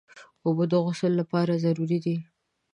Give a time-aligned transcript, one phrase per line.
[0.45, 2.17] اوبه د غسل لپاره ضروري دي.